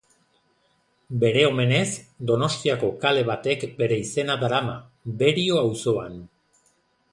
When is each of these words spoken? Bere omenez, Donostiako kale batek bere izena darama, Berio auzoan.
Bere 1.23 1.43
omenez, 1.49 1.89
Donostiako 2.31 2.89
kale 3.05 3.25
batek 3.29 3.67
bere 3.83 4.01
izena 4.07 4.41
darama, 4.47 4.77
Berio 5.23 5.63
auzoan. 5.67 6.21